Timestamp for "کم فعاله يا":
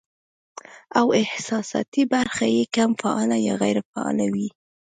2.75-3.53